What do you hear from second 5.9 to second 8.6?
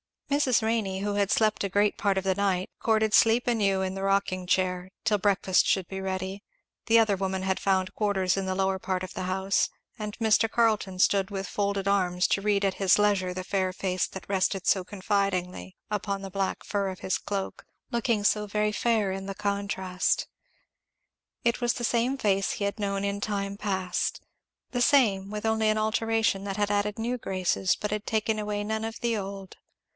ready; the other woman had found quarters in the